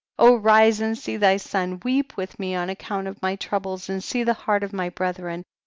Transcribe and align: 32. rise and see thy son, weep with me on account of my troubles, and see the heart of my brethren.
32. 0.17 0.37
rise 0.39 0.81
and 0.81 0.97
see 0.97 1.15
thy 1.15 1.37
son, 1.37 1.79
weep 1.83 2.17
with 2.17 2.39
me 2.39 2.55
on 2.55 2.71
account 2.71 3.05
of 3.07 3.21
my 3.21 3.35
troubles, 3.35 3.87
and 3.87 4.03
see 4.03 4.23
the 4.23 4.33
heart 4.33 4.63
of 4.63 4.73
my 4.73 4.89
brethren. 4.89 5.43